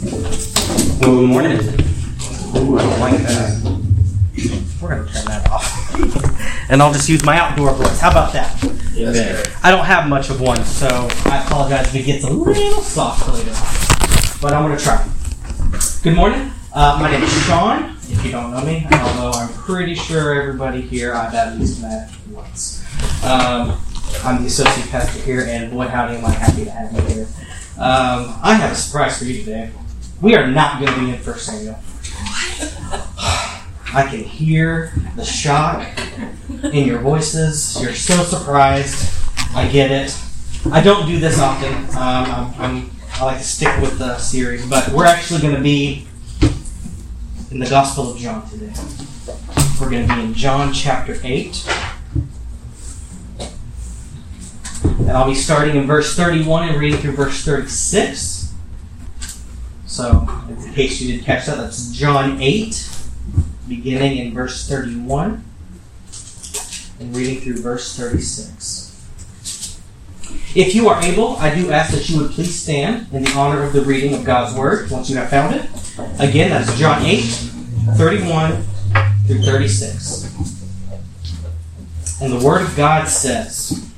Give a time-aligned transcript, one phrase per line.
[0.00, 1.58] Good morning.
[2.56, 3.60] Ooh, I don't like that.
[4.80, 5.94] We're gonna turn that off.
[6.70, 8.00] and I'll just use my outdoor voice.
[8.00, 8.64] How about that?
[9.62, 10.88] I don't have much of one, so
[11.26, 13.50] I apologize if it gets a little soft later.
[14.40, 15.06] But I'm gonna try.
[16.02, 16.50] Good morning.
[16.72, 17.94] Uh, my name is Sean.
[18.08, 22.10] If you don't know me, although I'm pretty sure everybody here I've at least met
[22.30, 22.82] once.
[23.22, 23.78] Um,
[24.24, 27.26] I'm the associate pastor here, and boy, howdy, am I happy to have you here.
[27.76, 29.70] Um, I have a surprise for you today.
[30.20, 31.78] We are not going to be in First Samuel.
[33.92, 35.88] I can hear the shock
[36.62, 37.80] in your voices.
[37.80, 39.14] You're so surprised.
[39.54, 40.14] I get it.
[40.70, 41.72] I don't do this often.
[41.72, 45.62] Um, I'm, I'm, I like to stick with the series, but we're actually going to
[45.62, 46.06] be
[47.50, 48.72] in the Gospel of John today.
[49.80, 51.66] We're going to be in John chapter 8.
[54.84, 58.39] And I'll be starting in verse 31 and reading through verse 36.
[59.90, 62.90] So, in case you didn't catch that, that's John 8,
[63.68, 65.44] beginning in verse 31
[67.00, 68.86] and reading through verse 36.
[70.54, 73.64] If you are able, I do ask that you would please stand in the honor
[73.64, 75.68] of the reading of God's Word once you have found it.
[76.20, 77.18] Again, that's John 8,
[77.96, 78.62] 31
[79.26, 80.60] through 36.
[82.22, 83.90] And the Word of God says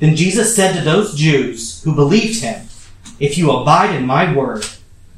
[0.00, 2.67] Then Jesus said to those Jews who believed him,
[3.18, 4.64] If you abide in my word,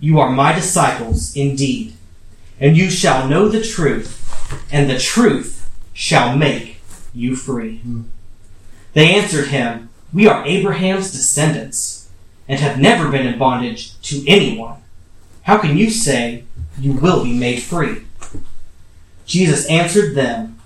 [0.01, 1.93] you are my disciples indeed,
[2.59, 4.17] and you shall know the truth,
[4.73, 6.81] and the truth shall make
[7.13, 7.83] you free.
[8.95, 12.09] They answered him, We are Abraham's descendants,
[12.49, 14.79] and have never been in bondage to anyone.
[15.43, 16.45] How can you say
[16.79, 18.07] you will be made free?
[19.27, 20.59] Jesus answered them,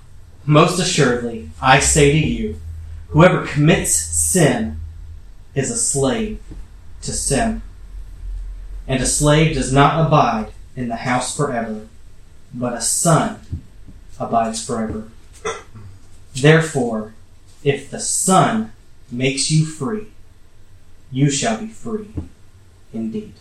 [0.47, 2.61] Most assuredly, I say to you,
[3.09, 4.79] whoever commits sin
[5.55, 6.39] is a slave
[7.05, 7.63] to sin.
[8.87, 11.87] And a slave does not abide in the house forever,
[12.53, 13.41] but a son
[14.19, 15.09] abides forever.
[16.35, 17.15] Therefore,
[17.63, 18.73] if the Son
[19.11, 20.09] makes you free,
[21.11, 22.09] you shall be free
[22.93, 23.35] indeed.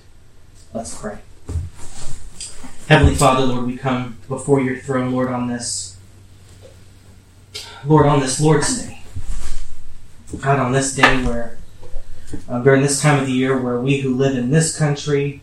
[0.74, 1.18] Let's pray.
[2.88, 5.98] Heavenly Father, Lord, we come before your throne, Lord, on this,
[7.86, 9.02] Lord, on this Lord's Day.
[10.40, 11.58] God, on this day where,
[12.50, 15.42] uh, during this time of the year, where we who live in this country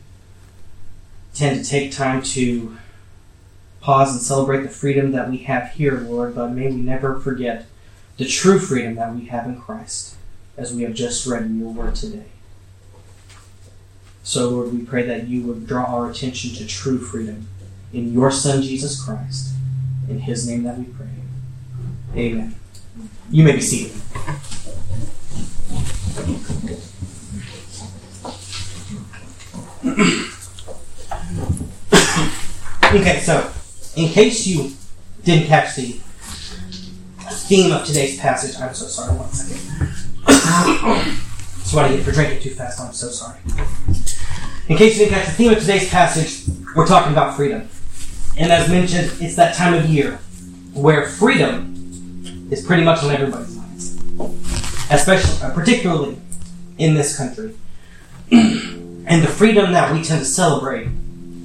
[1.34, 2.77] tend to take time to
[3.81, 7.67] pause and celebrate the freedom that we have here, Lord, but may we never forget
[8.17, 10.17] the true freedom that we have in Christ,
[10.56, 12.27] as we have just read in your word today.
[14.22, 17.49] So, Lord, we pray that you would draw our attention to true freedom
[17.93, 19.55] in your Son, Jesus Christ.
[20.09, 21.07] In his name that we pray.
[22.15, 22.55] Amen.
[23.31, 23.97] You may be seated.
[32.94, 33.50] Okay, so,
[33.96, 34.72] in case you
[35.24, 36.00] didn't catch the
[37.50, 38.56] theme of today's passage.
[38.60, 39.16] I'm so sorry.
[39.16, 39.88] One second.
[40.26, 42.80] That's what I get for drinking too fast.
[42.80, 43.38] I'm so sorry.
[44.68, 47.68] In case you didn't catch the theme of today's passage, we're talking about freedom.
[48.38, 50.18] And as mentioned, it's that time of year
[50.74, 53.97] where freedom is pretty much on everybody's minds,
[54.91, 56.18] especially, uh, particularly
[56.78, 57.54] in this country.
[59.06, 60.88] And the freedom that we tend to celebrate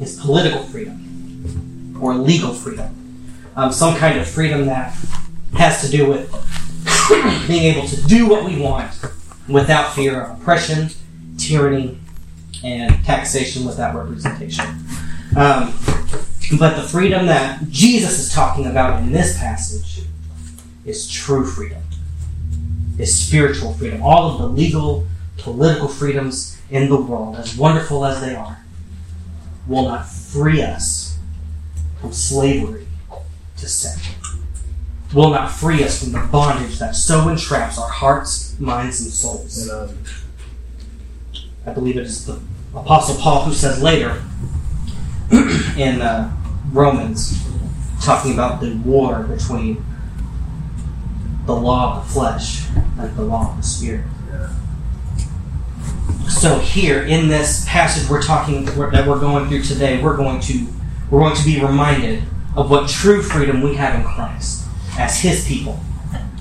[0.02, 2.94] is political freedom or legal freedom,
[3.56, 4.94] um, some kind of freedom that
[5.54, 6.30] has to do with
[7.48, 8.92] being able to do what we want
[9.48, 10.90] without fear of oppression,
[11.38, 11.98] tyranny,
[12.64, 14.66] and taxation without representation.
[15.38, 15.74] Um,
[16.60, 20.06] but the freedom that Jesus is talking about in this passage
[20.86, 21.82] is true freedom,
[22.98, 24.04] is spiritual freedom.
[24.04, 25.06] All of the legal,
[25.38, 28.64] political freedoms in the world, as wonderful as they are,
[29.68, 31.18] will not free us
[32.02, 32.88] from slavery
[33.58, 34.00] to sin
[35.16, 39.70] will not free us from the bondage that so entraps our hearts, minds, and souls.
[41.66, 42.40] I believe it is the
[42.76, 44.22] Apostle Paul who says later
[45.78, 46.36] in uh,
[46.72, 47.42] Romans,
[48.04, 49.84] talking about the war between
[51.46, 52.68] the law of the flesh
[53.00, 54.06] and the law of the spirit.
[56.30, 60.68] So here in this passage we're talking that we're going through today, we're going to
[61.10, 62.24] we're going to be reminded
[62.56, 64.66] of what true freedom we have in Christ
[64.98, 65.80] as His people,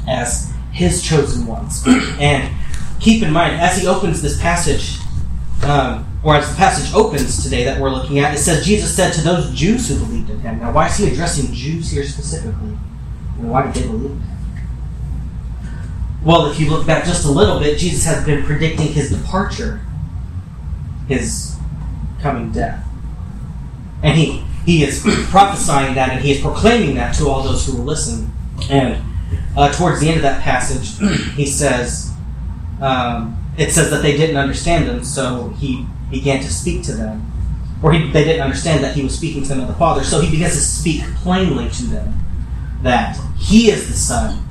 [0.08, 1.84] as His chosen ones.
[1.86, 2.54] and
[3.00, 4.98] keep in mind, as he opens this passage,
[5.64, 9.12] um, or as the passage opens today that we're looking at, it says Jesus said
[9.12, 10.60] to those Jews who believed in Him.
[10.60, 12.76] Now, why is He addressing Jews here specifically?
[13.38, 14.33] And why did they believe in Him?
[16.24, 19.80] Well, if you look back just a little bit, Jesus has been predicting His departure,
[21.06, 21.54] His
[22.24, 22.84] coming death.
[24.02, 25.00] And he, he is
[25.30, 28.32] prophesying that and he is proclaiming that to all those who will listen.
[28.70, 29.02] And
[29.56, 30.98] uh, towards the end of that passage,
[31.34, 32.12] he says,
[32.80, 37.30] um, it says that they didn't understand him, so he began to speak to them.
[37.82, 40.20] Or he, they didn't understand that he was speaking to them of the Father, so
[40.20, 42.14] he begins to speak plainly to them
[42.82, 44.42] that he is the Son,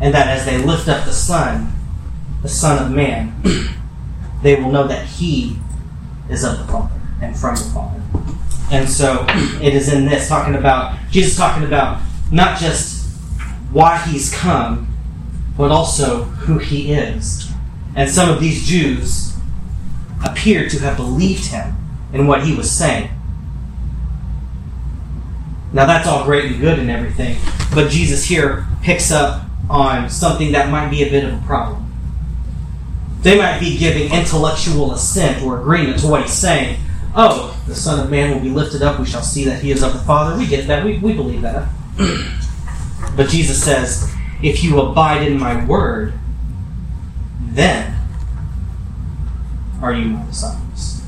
[0.00, 1.72] and that as they lift up the Son,
[2.42, 3.34] the Son of Man,
[4.42, 5.56] they will know that he
[6.28, 8.00] is of the Father and from the Father.
[8.70, 9.24] And so
[9.62, 12.00] it is in this talking about Jesus talking about
[12.30, 13.08] not just
[13.72, 14.88] why he's come,
[15.56, 17.50] but also who he is.
[17.96, 19.36] And some of these Jews
[20.24, 21.76] appear to have believed him
[22.12, 23.10] in what he was saying.
[25.72, 27.38] Now that's all great and good and everything,
[27.74, 31.84] but Jesus here picks up on something that might be a bit of a problem.
[33.20, 36.80] They might be giving intellectual assent or agreement to what he's saying.
[37.14, 39.00] Oh, the Son of Man will be lifted up.
[39.00, 40.38] We shall see that he is of the Father.
[40.38, 40.84] We get that.
[40.84, 41.68] We, we believe that.
[43.16, 44.12] but Jesus says,
[44.42, 46.14] if you abide in my word,
[47.40, 47.96] then
[49.82, 51.02] are you my disciples.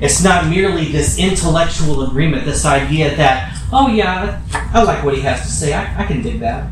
[0.00, 5.20] It's not merely this intellectual agreement, this idea that, oh yeah, I like what he
[5.22, 6.70] has to say, I, I can dig that.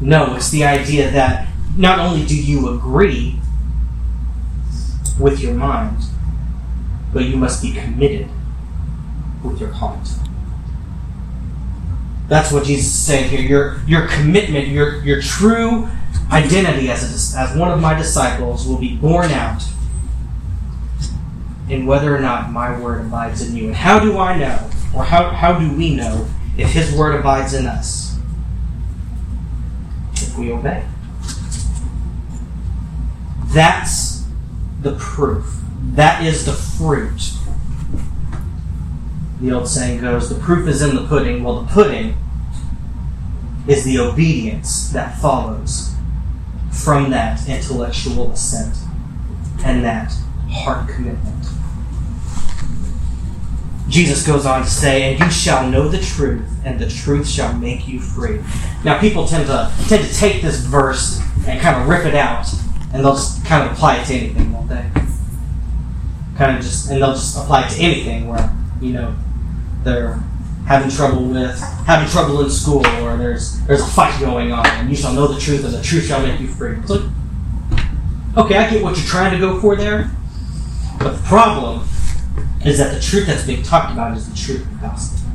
[0.00, 3.38] No, it's the idea that not only do you agree
[5.18, 6.02] with your mind,
[7.12, 8.28] but you must be committed
[9.42, 10.08] with your heart.
[12.28, 13.40] That's what Jesus is saying here.
[13.40, 15.88] Your, your commitment, your, your true
[16.32, 19.62] identity as, a, as one of my disciples will be borne out
[21.68, 23.66] in whether or not my word abides in you.
[23.66, 27.54] And how do I know, or how, how do we know, if his word abides
[27.54, 28.18] in us?
[30.14, 30.84] If we obey.
[33.48, 34.24] That's
[34.80, 35.60] the proof.
[35.94, 37.32] That is the fruit.
[39.40, 41.44] The old saying goes, the proof is in the pudding.
[41.44, 42.16] Well, the pudding
[43.68, 45.94] is the obedience that follows
[46.70, 48.76] from that intellectual assent
[49.64, 50.12] and that
[50.50, 51.35] heart commitment.
[53.88, 57.52] Jesus goes on to say, "And you shall know the truth, and the truth shall
[57.52, 58.40] make you free."
[58.84, 62.48] Now, people tend to tend to take this verse and kind of rip it out,
[62.92, 64.84] and they'll just kind of apply it to anything, won't they?
[66.36, 68.50] Kind of just, and they'll just apply it to anything where
[68.80, 69.14] you know
[69.84, 70.18] they're
[70.66, 74.90] having trouble with having trouble in school, or there's there's a fight going on, and
[74.90, 76.76] you shall know the truth, and the truth shall make you free.
[76.76, 77.02] It's like,
[78.36, 80.10] okay, I get what you're trying to go for there,
[80.98, 81.88] but the problem
[82.66, 85.30] is that the truth that's being talked about is the truth of the gospel.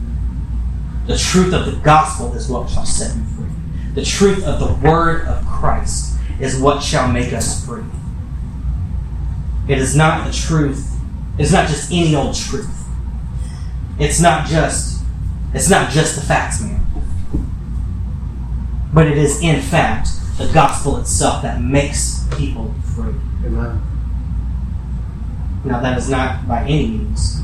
[1.07, 3.49] The truth of the gospel is what shall set you free.
[3.95, 7.83] The truth of the word of Christ is what shall make us free.
[9.67, 10.87] It is not the truth.
[11.37, 12.69] It's not just any old truth.
[13.97, 15.03] It's not just
[15.53, 16.85] it's not just the facts, man.
[18.93, 23.13] But it is in fact the gospel itself that makes people free.
[23.45, 23.81] Amen.
[25.63, 27.41] Now, that is not by any means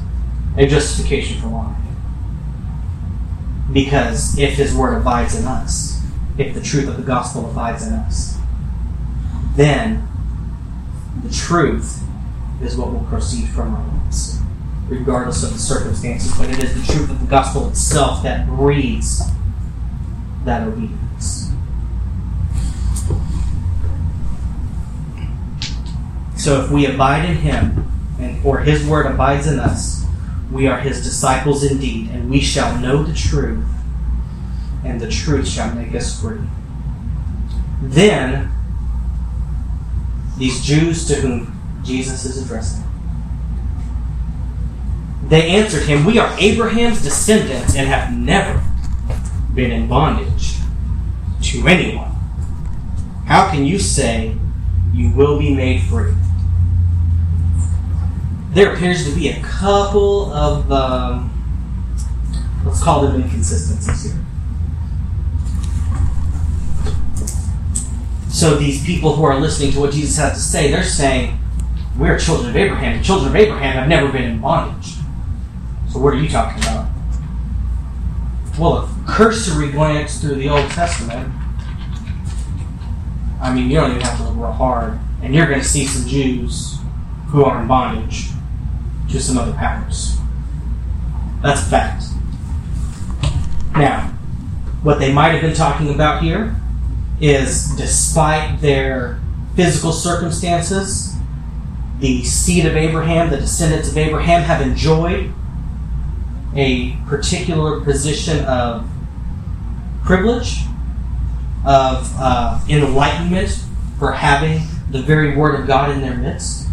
[0.57, 1.75] a justification for lying.
[3.71, 6.01] Because if His Word abides in us,
[6.37, 8.37] if the truth of the gospel abides in us,
[9.55, 10.07] then
[11.23, 12.01] the truth
[12.61, 14.39] is what will proceed from our lips,
[14.87, 16.35] regardless of the circumstances.
[16.37, 19.21] But it is the truth of the gospel itself that breeds
[20.45, 21.51] that obedience.
[26.37, 27.85] So if we abide in Him,
[28.19, 30.05] and for his word abides in us,
[30.51, 33.65] we are his disciples indeed, and we shall know the truth,
[34.85, 36.39] and the truth shall make us free.
[37.81, 38.51] Then,
[40.37, 42.83] these Jews to whom Jesus is addressing,
[45.27, 48.63] they answered him, We are Abraham's descendants and have never
[49.53, 50.55] been in bondage
[51.41, 52.11] to anyone.
[53.25, 54.37] How can you say
[54.93, 56.13] you will be made free?
[58.49, 61.31] There appears to be a couple of, um,
[62.65, 64.23] let's call them inconsistencies here.
[68.29, 71.39] So these people who are listening to what Jesus has to say, they're saying,
[71.97, 72.99] we're children of Abraham.
[72.99, 74.93] The children of Abraham have never been in bondage.
[75.89, 76.87] So what are you talking about?
[78.59, 81.33] Well, a cursory glance through the Old Testament,
[83.41, 85.85] I mean, you don't even have to look real hard, and you're going to see
[85.85, 86.77] some Jews
[87.27, 88.29] who are in bondage
[89.09, 90.17] to some other powers.
[91.41, 92.03] That's a fact.
[93.73, 94.07] Now,
[94.83, 96.55] what they might have been talking about here
[97.19, 99.19] is despite their
[99.55, 101.15] physical circumstances,
[101.99, 105.33] the seed of Abraham, the descendants of Abraham, have enjoyed
[106.55, 108.87] a particular position of
[110.03, 110.59] privilege,
[111.65, 113.63] of uh, enlightenment
[113.99, 116.67] for having the very Word of God in their midst.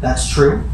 [0.00, 0.64] That's true.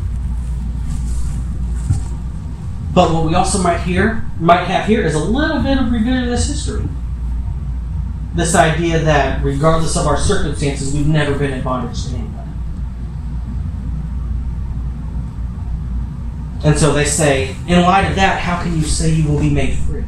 [2.93, 6.49] But what we also might hear, might have here, is a little bit of revisionist
[6.49, 6.89] history.
[8.35, 12.51] This idea that regardless of our circumstances, we've never been in bondage to anybody.
[16.65, 19.51] And so they say, in light of that, how can you say you will be
[19.51, 20.05] made free?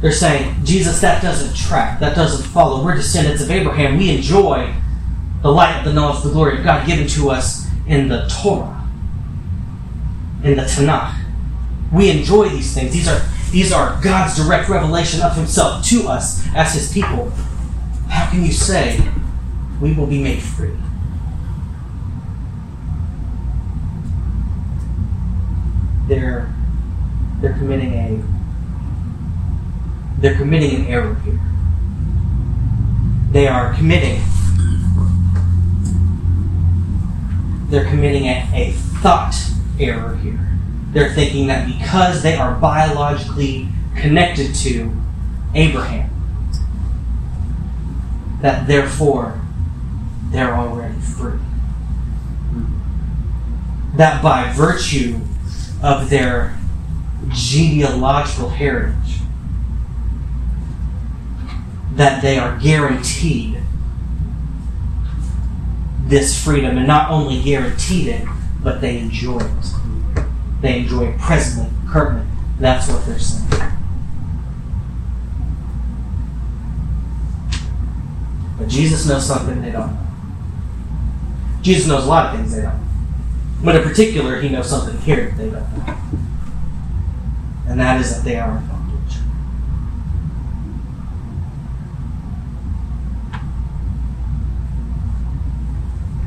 [0.00, 1.98] They're saying, Jesus, that doesn't track.
[2.00, 2.84] That doesn't follow.
[2.84, 3.96] We're descendants of Abraham.
[3.96, 4.74] We enjoy
[5.42, 8.73] the light the knowledge the glory of God given to us in the Torah,
[10.44, 11.20] in the Tanakh.
[11.92, 12.92] We enjoy these things.
[12.92, 13.20] These are,
[13.50, 17.30] these are God's direct revelation of Himself to us as His people.
[18.08, 19.00] How can you say
[19.80, 20.76] we will be made free?
[26.06, 26.52] they're
[27.40, 28.22] they're committing a
[30.20, 31.40] they're committing an error here.
[33.32, 34.22] They are committing
[37.68, 38.72] they're committing a, a
[39.02, 39.34] thought
[39.78, 40.40] error here.
[40.92, 44.92] They're thinking that because they are biologically connected to
[45.54, 46.10] Abraham,
[48.40, 49.40] that therefore
[50.30, 51.38] they're already free.
[53.96, 55.20] That by virtue
[55.82, 56.56] of their
[57.30, 59.20] genealogical heritage
[61.94, 63.60] that they are guaranteed
[66.06, 68.28] this freedom and not only guaranteed it
[68.64, 70.24] but they enjoy it.
[70.60, 72.26] They enjoy it presently currently.
[72.58, 73.48] That's what they're saying.
[78.58, 80.00] But jesus knows something they don't know.
[81.62, 82.84] Jesus knows a lot of things they don't
[83.64, 85.96] but in particular, he knows something here that they don't know.
[87.66, 89.16] And that is that they are in bondage.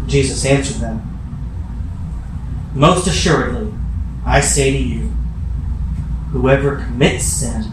[0.08, 1.17] Jesus answered them
[2.78, 3.74] Most assuredly,
[4.24, 5.08] I say to you,
[6.30, 7.72] whoever commits sin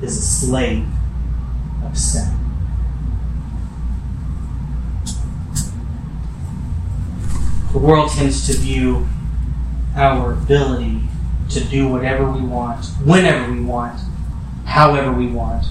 [0.00, 0.86] is a slave
[1.84, 2.38] of sin.
[7.72, 9.08] the world tends to view
[9.96, 11.00] our ability
[11.50, 14.00] to do whatever we want, whenever we want,
[14.66, 15.66] however we want,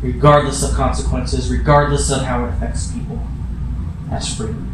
[0.00, 3.20] regardless of consequences, regardless of how it affects people,
[4.10, 4.69] as freedom.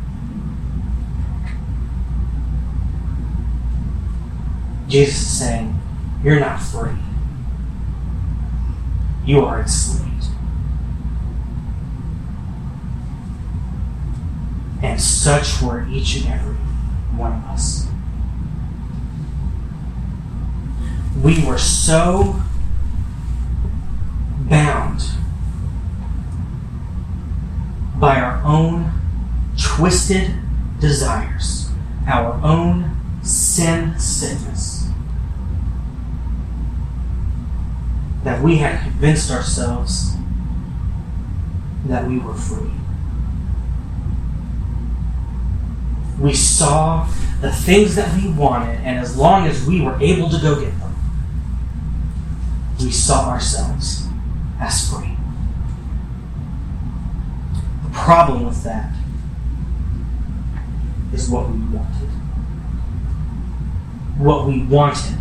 [4.88, 5.78] Jesus is saying,
[6.22, 6.92] You're not free.
[9.24, 10.26] You are enslaved.
[14.82, 16.54] And such were each and every
[17.16, 17.88] one of us.
[21.22, 22.40] We were so
[24.48, 25.02] bound
[27.98, 28.92] by our own
[29.60, 30.34] twisted
[30.78, 31.70] desires,
[32.06, 34.75] our own sin sickness,
[38.26, 40.12] that we had convinced ourselves
[41.86, 42.76] that we were free.
[46.18, 47.06] we saw
[47.40, 50.76] the things that we wanted, and as long as we were able to go get
[50.78, 50.94] them,
[52.80, 54.06] we saw ourselves
[54.58, 55.16] as free.
[57.84, 58.92] The problem with that
[61.12, 62.08] is what we wanted.
[64.18, 65.18] What we wanted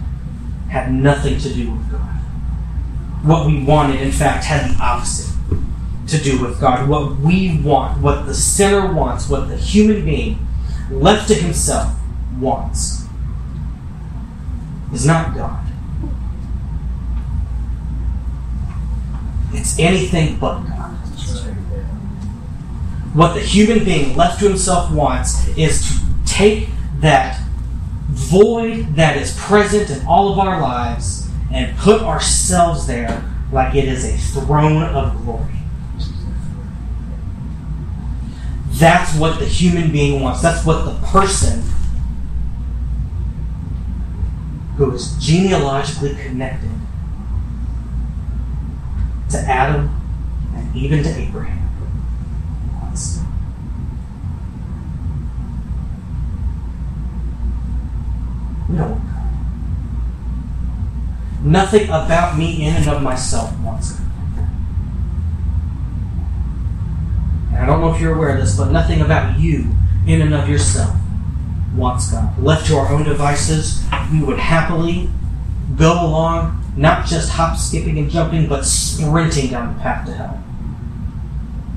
[0.70, 2.05] had nothing to do with God.
[3.26, 5.36] What we wanted, in fact, had the opposite
[6.08, 6.88] to do with God.
[6.88, 10.46] What we want, what the sinner wants, what the human being
[10.92, 11.92] left to himself,
[12.38, 13.06] wants
[14.94, 15.66] is not God.
[19.54, 20.92] It's anything but God.
[23.16, 27.42] What the human being left to himself wants is to take that
[28.10, 31.25] void that is present in all of our lives
[31.56, 35.54] and put ourselves there like it is a throne of glory.
[38.72, 40.42] That's what the human being wants.
[40.42, 41.64] That's what the person
[44.76, 46.72] who is genealogically connected
[49.30, 49.90] to Adam
[50.54, 51.70] and even to Abraham
[52.82, 53.22] wants.
[58.70, 59.15] We don't.
[61.46, 64.00] Nothing about me in and of myself wants it.
[67.50, 69.72] And I don't know if you're aware of this, but nothing about you
[70.08, 70.96] in and of yourself
[71.76, 72.36] wants God.
[72.42, 75.08] Left to our own devices, we would happily
[75.78, 80.44] go along, not just hop, skipping, and jumping, but sprinting down the path to hell.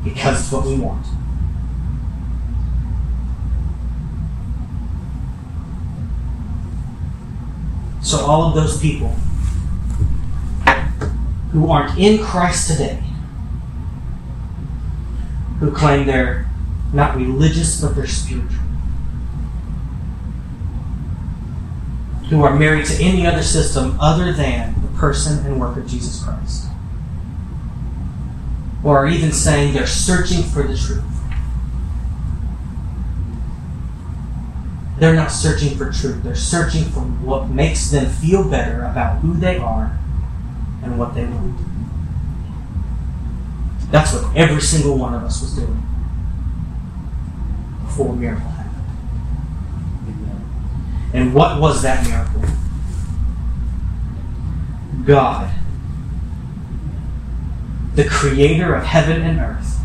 [0.02, 1.04] Because it's what we want.
[8.02, 9.14] So, all of those people
[11.52, 13.02] who aren't in Christ today,
[15.60, 16.48] who claim they're
[16.92, 18.58] not religious but they're spiritual,
[22.28, 26.22] who are married to any other system other than the person and work of Jesus
[26.22, 26.66] Christ.
[28.84, 31.02] Or are even saying they're searching for the truth.
[34.98, 36.22] They're not searching for truth.
[36.22, 39.98] They're searching for what makes them feel better about who they are
[40.82, 41.58] and what they want.
[43.90, 45.82] That's what every single one of us was doing
[47.84, 48.84] before a miracle happened.
[51.14, 52.42] And what was that miracle?
[55.04, 55.50] God,
[57.94, 59.80] the creator of heaven and earth,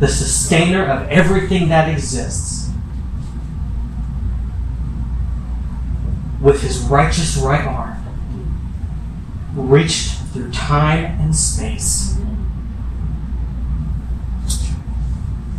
[0.00, 2.70] the sustainer of everything that exists,
[6.40, 8.01] with his righteous right arm,
[9.54, 12.16] reached through time and space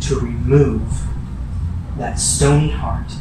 [0.00, 0.82] to remove
[1.96, 3.12] that stony heart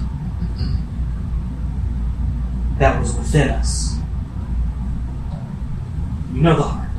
[2.80, 3.98] that was within us.
[6.34, 6.90] You know the heart.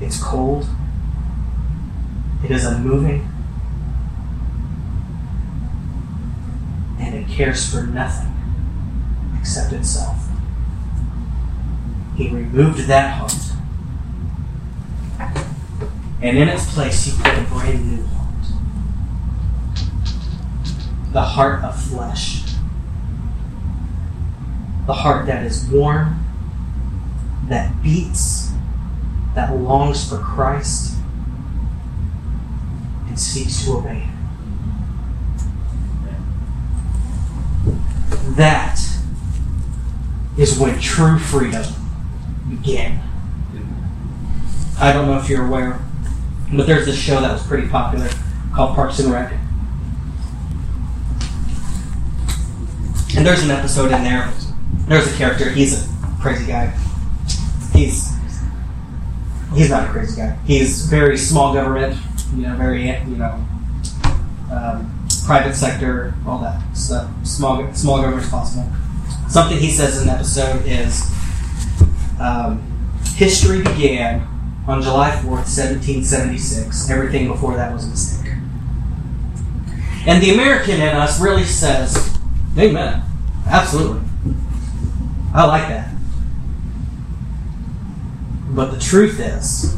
[0.00, 0.66] It's cold.
[2.42, 3.28] It is unmoving.
[6.98, 8.34] And it cares for nothing
[9.38, 10.29] except itself.
[12.20, 13.32] He removed that heart.
[16.20, 18.44] And in its place, he put a brand new heart.
[21.12, 22.40] The heart of flesh
[24.90, 26.18] the heart that is warm,
[27.46, 28.50] that beats,
[29.36, 30.96] that longs for Christ,
[33.06, 34.18] and seeks to obey Him.
[38.34, 38.80] That
[40.36, 41.79] is when true freedom
[42.62, 43.00] began.
[44.78, 45.80] I don't know if you're aware,
[46.52, 48.08] but there's this show that was pretty popular
[48.54, 49.32] called Parks and Rec.
[53.16, 54.32] And there's an episode in there
[54.90, 55.48] there's a character.
[55.50, 55.88] He's a
[56.20, 56.76] crazy guy.
[57.72, 58.12] He's
[59.54, 60.36] he's not a crazy guy.
[60.44, 61.96] He's very small government.
[62.34, 63.44] You know, very you know,
[64.52, 67.08] um, private sector, all that stuff.
[67.24, 68.68] Small small government possible.
[69.28, 71.08] Something he says in the episode is
[72.20, 72.60] um,
[73.16, 74.20] history began
[74.68, 76.90] on July 4th, 1776.
[76.90, 78.32] Everything before that was a mistake.
[80.06, 82.18] And the American in us really says,
[82.58, 83.02] Amen.
[83.46, 84.02] Absolutely.
[85.34, 85.94] I like that.
[88.50, 89.76] But the truth is,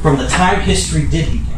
[0.00, 1.48] from the time history did begin,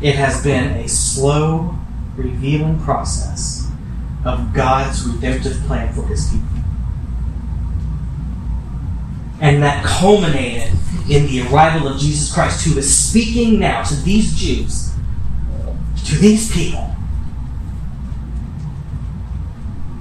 [0.00, 1.76] it has been a slow,
[2.16, 3.61] revealing process
[4.24, 6.46] of God's redemptive plan for his people.
[9.40, 10.72] And that culminated
[11.10, 14.92] in the arrival of Jesus Christ, who is speaking now to these Jews,
[16.06, 16.94] to these people,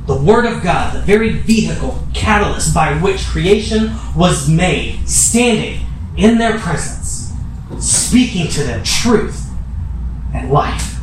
[0.05, 5.85] the Word of God, the very vehicle, catalyst by which creation was made, standing
[6.17, 7.33] in their presence,
[7.79, 9.49] speaking to them truth
[10.33, 10.99] and life.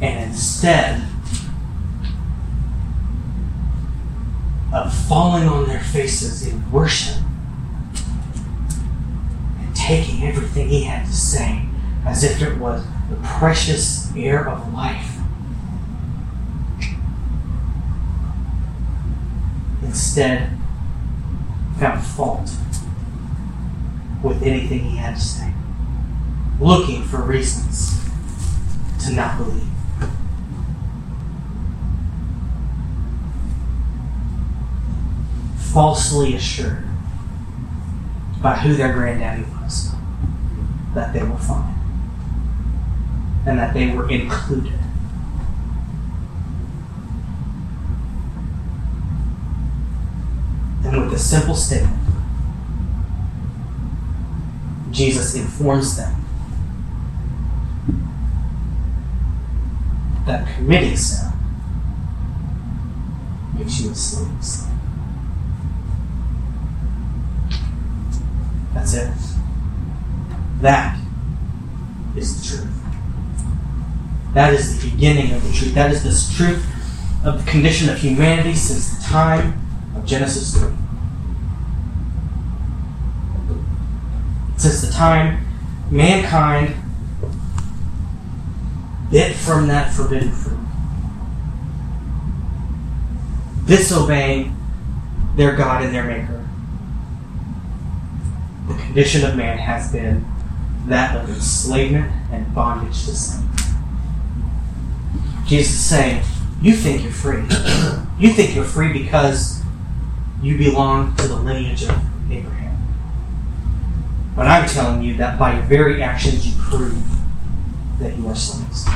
[0.00, 1.00] And instead
[4.74, 7.16] of falling on their faces in worship
[9.58, 11.64] and taking everything he had to say
[12.04, 15.16] as if it was the precious air of life.
[19.82, 20.50] Instead,
[21.78, 22.50] found fault
[24.22, 25.54] with anything he had to say,
[26.60, 27.98] looking for reasons
[29.02, 29.69] to not believe.
[35.72, 36.84] Falsely assured
[38.42, 39.92] by who their granddaddy was
[40.94, 41.74] that they were fine
[43.46, 44.72] and that they were included.
[50.84, 51.96] And with a simple statement,
[54.90, 56.16] Jesus informs them
[60.26, 61.32] that committing sin
[63.56, 64.69] makes you a slave.
[68.92, 69.36] That's it.
[70.62, 70.98] That
[72.16, 72.74] is the truth.
[74.34, 75.74] That is the beginning of the truth.
[75.74, 76.66] That is the truth
[77.24, 79.60] of the condition of humanity since the time
[79.94, 80.72] of Genesis 3.
[84.56, 85.46] Since the time
[85.90, 86.74] mankind
[89.10, 90.58] bit from that forbidden fruit,
[93.66, 94.56] disobeying
[95.36, 96.49] their God and their Maker,
[98.70, 98.78] Mm-hmm.
[98.78, 100.24] the condition of man has been
[100.86, 103.46] that of enslavement and bondage to sin.
[105.46, 106.22] Jesus is saying,
[106.62, 107.42] You think you're free.
[108.20, 109.62] You think you're free because
[110.42, 111.98] you belong to the lineage of
[112.30, 112.76] Abraham.
[114.36, 117.02] But I'm telling you that by your very actions you prove
[117.98, 118.86] that you are slaves.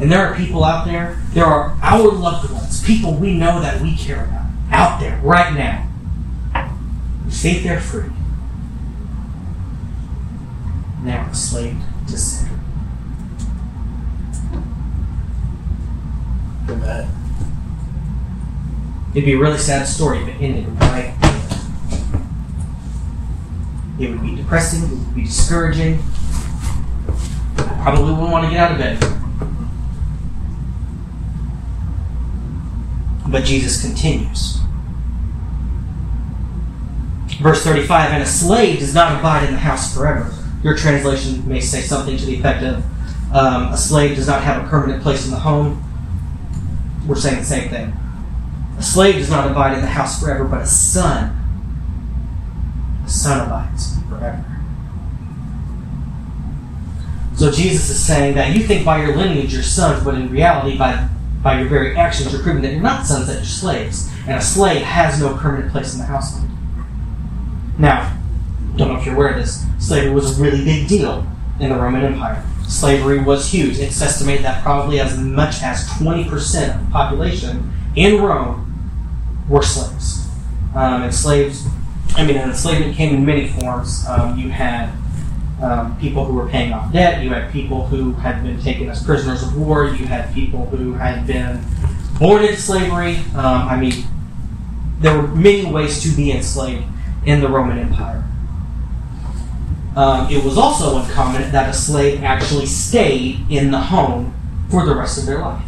[0.00, 3.80] And there are people out there, there are our loved ones, people we know that
[3.80, 5.85] we care about, out there right now,
[7.30, 8.10] think they're free.
[11.02, 12.48] Now enslaved to sin.
[16.68, 17.08] Amen.
[19.12, 21.36] It'd be a really sad story if it ended right there.
[23.98, 26.02] It would be depressing, it would be discouraging.
[27.56, 28.98] I probably wouldn't want to get out of bed.
[33.28, 34.58] But Jesus continues.
[37.40, 40.32] Verse 35 And a slave does not abide in the house forever.
[40.62, 42.84] Your translation may say something to the effect of
[43.34, 45.82] um, A slave does not have a permanent place in the home.
[47.06, 47.92] We're saying the same thing.
[48.78, 51.34] A slave does not abide in the house forever, but a son,
[53.04, 54.44] a son abides forever.
[57.36, 60.76] So Jesus is saying that you think by your lineage you're sons, but in reality,
[60.76, 61.08] by
[61.42, 64.10] by your very actions, you're proving that you're not sons, that you're slaves.
[64.26, 66.50] And a slave has no permanent place in the household.
[67.78, 68.16] Now,
[68.76, 71.26] don't know if you're aware of this, slavery was a really big deal
[71.60, 72.44] in the Roman Empire.
[72.68, 73.78] Slavery was huge.
[73.78, 78.62] It's estimated that probably as much as 20% of the population in Rome
[79.48, 80.26] were slaves.
[80.74, 81.66] Um, and slaves,
[82.16, 84.04] I mean, enslavement came in many forms.
[84.08, 84.90] Um, you had
[85.62, 89.02] um, people who were paying off debt, you had people who had been taken as
[89.02, 91.64] prisoners of war, you had people who had been
[92.18, 93.16] born into slavery.
[93.34, 94.04] Um, I mean,
[95.00, 96.84] there were many ways to be enslaved
[97.26, 98.24] in the Roman Empire.
[99.96, 104.34] Um, it was also uncommon that a slave actually stayed in the home
[104.70, 105.64] for the rest of their life.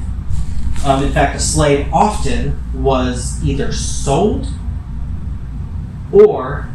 [0.85, 4.47] Um, in fact, a slave often was either sold
[6.13, 6.69] or,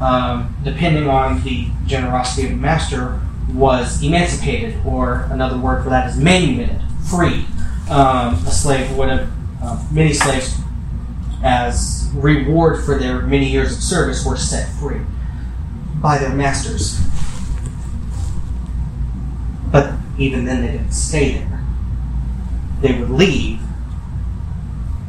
[0.00, 3.20] um, depending on the generosity of the master,
[3.52, 7.46] was emancipated, or another word for that is manumitted, free.
[7.88, 9.30] Um, a slave would have,
[9.62, 10.58] uh, many slaves,
[11.44, 15.00] as reward for their many years of service, were set free
[15.96, 17.00] by their masters.
[19.70, 21.56] But even then, they didn't stay there
[22.80, 23.60] they would leave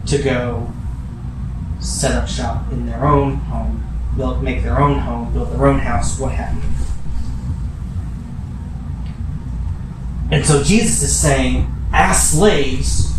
[0.06, 0.72] to go
[1.80, 3.84] set up shop in their own home,
[4.16, 6.70] build, make their own home, build their own house, what have you.
[10.32, 13.17] And so Jesus is saying, as slaves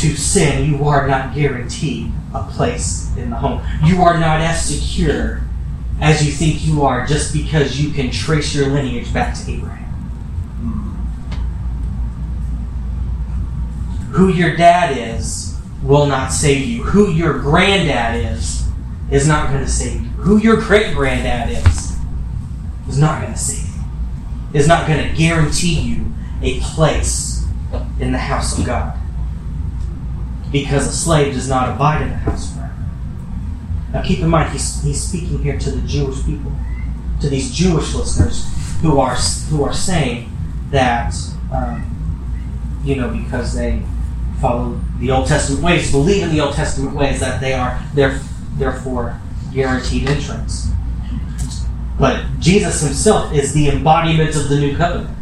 [0.00, 3.62] to sin, you are not guaranteed a place in the home.
[3.84, 5.42] You are not as secure
[6.00, 9.80] as you think you are just because you can trace your lineage back to Abraham.
[14.10, 16.82] who your dad is will not save you.
[16.82, 18.68] Who your granddad is
[19.10, 20.08] is not going to save you.
[20.10, 21.96] Who your great granddad is
[22.88, 23.80] is not going to save you.
[24.52, 27.46] Is not going to guarantee you a place
[28.00, 28.99] in the house of God.
[30.50, 32.74] Because a slave does not abide in the house forever.
[33.92, 36.52] Now keep in mind, he's, he's speaking here to the Jewish people,
[37.20, 38.46] to these Jewish listeners
[38.82, 40.32] who are, who are saying
[40.70, 41.14] that,
[41.52, 43.82] um, you know, because they
[44.40, 49.20] follow the Old Testament ways, believe in the Old Testament ways, that they are therefore
[49.52, 50.68] guaranteed entrance.
[51.98, 55.16] But Jesus himself is the embodiment of the new covenant.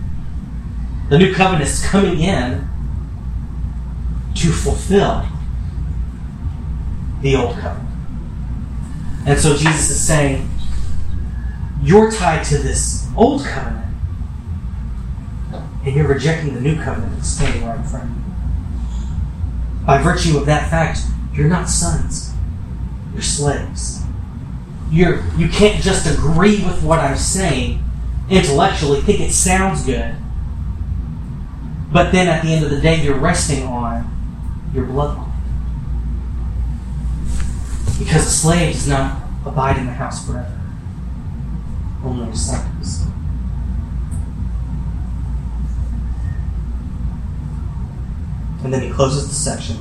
[1.09, 2.69] The new covenant is coming in
[4.39, 5.27] to fulfill
[7.23, 7.89] the old covenant.
[9.27, 10.49] And so Jesus is saying,
[11.83, 13.87] You're tied to this old covenant,
[15.85, 19.85] and you're rejecting the new covenant that's standing right in front of you.
[19.85, 21.01] By virtue of that fact,
[21.33, 22.33] you're not sons,
[23.13, 24.03] you're slaves.
[24.91, 27.85] You're, you can't just agree with what I'm saying
[28.31, 30.15] intellectually, think it sounds good,
[31.93, 34.18] but then at the end of the day, you're resting on
[34.73, 35.31] your bloodline.
[37.99, 40.61] Because a slave does not abide in the house forever.
[42.05, 43.07] only a son does.
[48.65, 49.77] And then he closes the section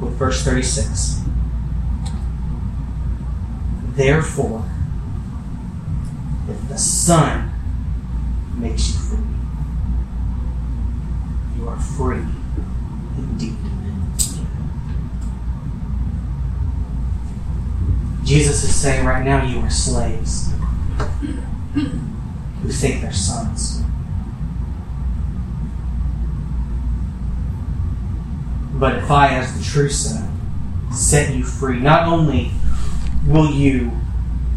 [0.00, 1.20] with verse 36.
[3.94, 4.64] Therefore,
[6.48, 7.52] if the Son
[8.56, 9.24] makes you free,
[11.56, 12.24] you are free
[13.18, 13.56] indeed.
[18.32, 20.50] Jesus is saying right now, you are slaves
[21.74, 23.82] who think they're sons.
[28.72, 30.30] But if I, as the true Son,
[30.90, 32.52] set you free, not only
[33.26, 33.90] will you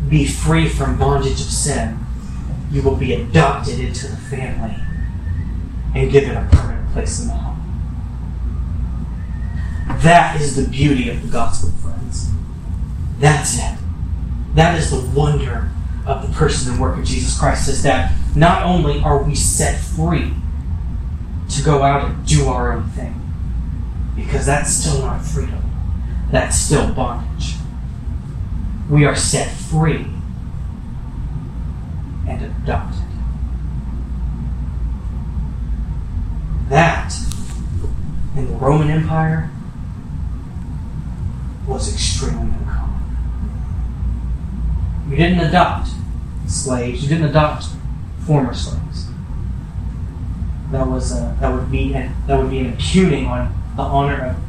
[0.08, 2.00] be free from bondage of sin,
[2.72, 4.74] you will be adopted into the family
[5.94, 7.62] and given a permanent place in the home.
[10.02, 11.75] That is the beauty of the gospel.
[13.20, 13.78] That's it.
[14.56, 15.70] That is the wonder
[16.06, 19.80] of the person and work of Jesus Christ is that not only are we set
[19.80, 20.34] free
[21.50, 23.22] to go out and do our own thing,
[24.16, 25.62] because that's still not freedom,
[26.32, 27.56] that's still bondage.
[28.90, 30.06] We are set free
[32.28, 33.02] and adopted.
[36.70, 37.14] That,
[38.36, 39.52] in the Roman Empire,
[41.68, 42.55] was extremely.
[45.10, 45.90] You didn't adopt
[46.48, 47.04] slaves.
[47.04, 47.68] You didn't adopt
[48.26, 49.08] former slaves.
[50.72, 54.26] That was a, that would be an, that would be an impugning on the honor
[54.26, 54.46] of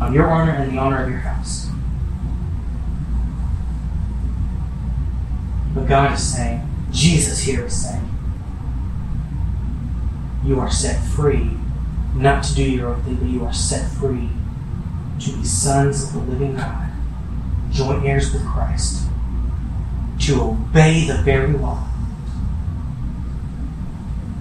[0.00, 1.68] on your honor and the honor of your house.
[5.74, 8.08] But God is saying, Jesus here is saying,
[10.44, 11.50] you are set free,
[12.14, 14.30] not to do your own thing, but you are set free
[15.20, 16.90] to be sons of the living God,
[17.70, 19.06] joint heirs with Christ,
[20.20, 21.86] to obey the very law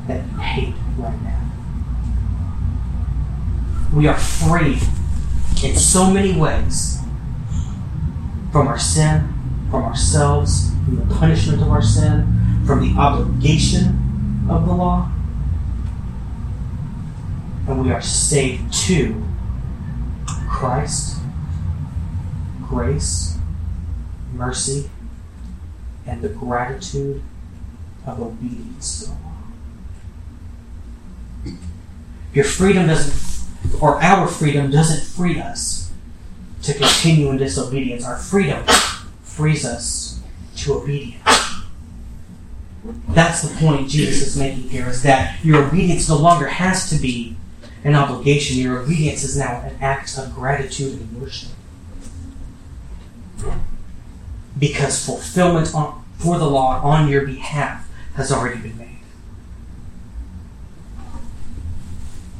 [0.07, 1.51] that you hate right now.
[3.93, 4.79] We are free
[5.63, 6.99] in so many ways
[8.51, 9.33] from our sin,
[9.71, 15.11] from ourselves, from the punishment of our sin, from the obligation of the law.
[17.67, 19.23] And we are saved to
[20.49, 21.17] Christ,
[22.67, 23.37] grace,
[24.33, 24.89] mercy,
[26.05, 27.21] and the gratitude
[28.05, 29.11] of obedience.
[32.33, 35.91] Your freedom doesn't, or our freedom doesn't free us
[36.63, 38.05] to continue in disobedience.
[38.05, 38.63] Our freedom
[39.23, 40.19] frees us
[40.57, 41.23] to obedience.
[43.09, 46.95] That's the point Jesus is making here is that your obedience no longer has to
[46.95, 47.35] be
[47.83, 48.57] an obligation.
[48.57, 51.49] Your obedience is now an act of gratitude and worship.
[54.59, 58.99] Because fulfillment on, for the law on your behalf has already been made.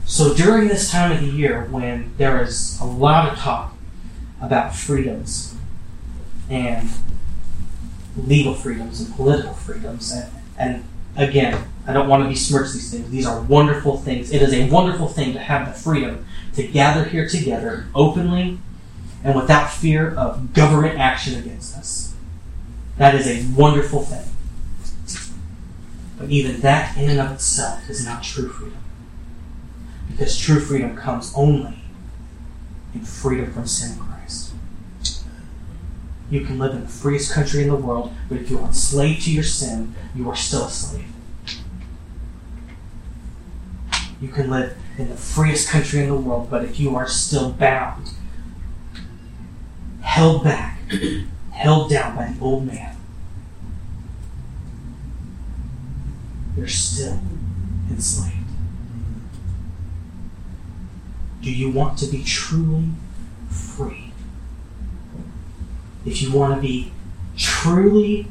[0.06, 3.74] So during this time of the year when there is a lot of talk
[4.42, 5.56] about freedoms
[6.50, 6.90] and
[8.18, 10.84] legal freedoms and political freedoms, and, and
[11.16, 13.10] again, I don't want to besmirch these things.
[13.10, 14.32] These are wonderful things.
[14.32, 18.60] It is a wonderful thing to have the freedom to gather here together openly
[19.24, 22.09] and without fear of government action against us.
[23.00, 24.30] That is a wonderful thing.
[26.18, 28.78] But even that in and of itself is not true freedom.
[30.12, 31.80] Because true freedom comes only
[32.94, 34.52] in freedom from sin in Christ.
[36.30, 39.24] You can live in the freest country in the world, but if you are enslaved
[39.24, 41.06] to your sin, you are still a slave.
[44.20, 47.54] You can live in the freest country in the world, but if you are still
[47.54, 48.10] bound,
[50.02, 50.82] held back,
[51.60, 52.96] held down by the old man,
[56.56, 57.20] you're still
[57.92, 58.38] enslaved.
[61.42, 62.92] Do you want to be truly
[63.50, 64.14] free?
[66.06, 66.94] If you want to be
[67.36, 68.28] truly,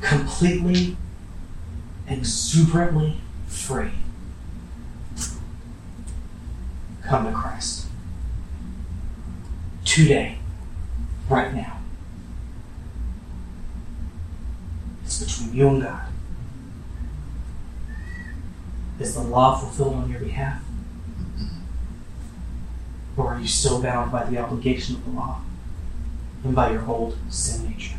[0.00, 0.96] completely,
[2.08, 3.92] exuberantly free,
[7.02, 7.88] come to Christ.
[9.84, 10.38] Today,
[11.28, 11.79] right now.
[15.52, 16.06] You and God.
[18.98, 20.62] Is the law fulfilled on your behalf?
[23.16, 25.40] Or are you still bound by the obligation of the law
[26.44, 27.98] and by your old sin nature?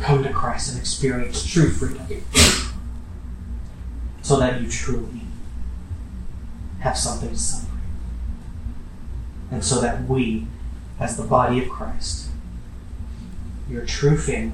[0.00, 2.06] Come to Christ and experience true freedom
[4.22, 5.22] so that you truly
[6.80, 7.82] have something to celebrate.
[9.50, 10.46] And so that we,
[11.00, 12.27] as the body of Christ,
[13.68, 14.52] your true family,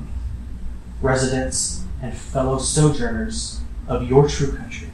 [1.00, 4.88] residents, and fellow sojourners of your true country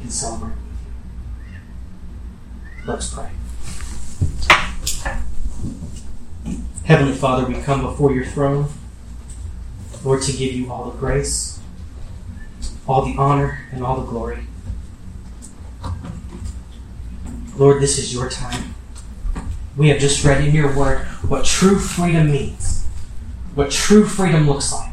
[0.00, 0.58] can celebrate with
[1.52, 2.92] you.
[2.92, 3.30] Let's pray.
[6.84, 8.68] Heavenly Father, we come before your throne,
[10.04, 11.60] Lord, to give you all the grace,
[12.86, 14.46] all the honor, and all the glory.
[17.56, 18.74] Lord, this is your time.
[19.76, 22.84] We have just read in your word what true freedom means,
[23.54, 24.92] what true freedom looks like.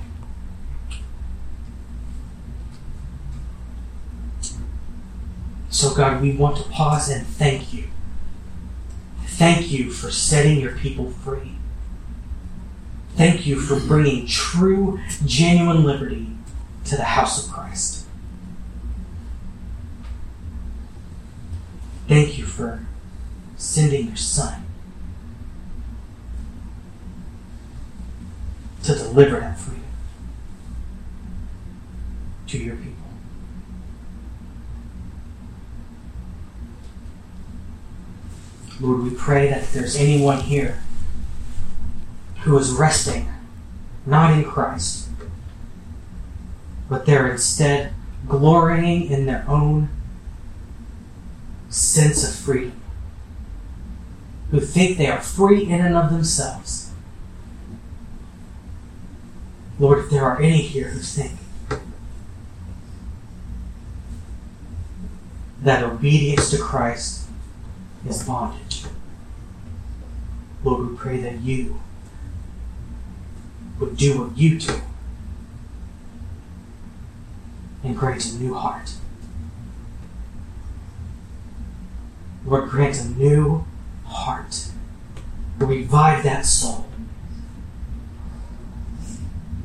[5.69, 7.85] So, God, we want to pause and thank you.
[9.25, 11.53] Thank you for setting your people free.
[13.15, 16.27] Thank you for bringing true, genuine liberty
[16.85, 18.05] to the house of Christ.
[22.07, 22.85] Thank you for
[23.57, 24.65] sending your Son
[28.89, 29.83] to deliver that freedom
[32.47, 32.95] to your people.
[38.81, 40.81] Lord, we pray that if there's anyone here
[42.39, 43.31] who is resting
[44.07, 45.09] not in Christ,
[46.89, 47.93] but they're instead
[48.27, 49.89] glorying in their own
[51.69, 52.81] sense of freedom,
[54.49, 56.88] who think they are free in and of themselves.
[59.79, 61.39] Lord, if there are any here who think
[65.61, 67.27] that obedience to Christ
[68.05, 68.83] is bondage,
[70.63, 71.79] Lord, we pray that you
[73.79, 74.81] would do what you do
[77.81, 78.93] and grant a new heart.
[82.45, 83.65] Lord, grant a new
[84.05, 84.67] heart.
[85.57, 86.88] Revive that soul.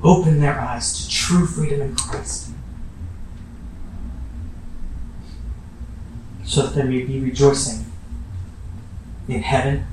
[0.04, 2.50] Open their eyes to true freedom in Christ.
[6.44, 7.86] So that they may be rejoicing
[9.26, 9.86] in heaven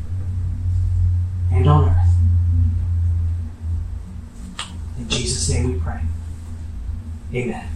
[1.50, 2.08] and on earth.
[4.98, 6.02] In Jesus' name we pray.
[7.34, 7.71] Amen.